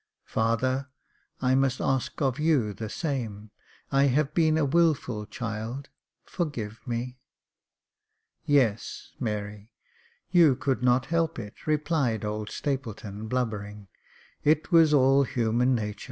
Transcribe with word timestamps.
"Father, 0.25 0.87
I 1.41 1.53
must 1.53 1.79
ask 1.79 2.23
of 2.23 2.39
you 2.39 2.73
the 2.73 2.89
same— 2.89 3.51
I 3.91 4.05
have 4.05 4.33
been 4.33 4.57
a 4.57 4.65
wilful 4.65 5.27
child,— 5.27 5.89
forgive 6.25 6.81
me!"" 6.87 7.19
Yes, 8.43 9.11
Mary; 9.19 9.73
you 10.31 10.55
could 10.55 10.81
not 10.81 11.05
help 11.13 11.37
it," 11.37 11.67
replied 11.67 12.25
old 12.25 12.49
Stapleton, 12.49 13.27
blubbering, 13.27 13.89
*' 14.17 14.35
it 14.43 14.71
was 14.71 14.91
all 14.91 15.21
human 15.21 15.75
natur." 15.75 15.99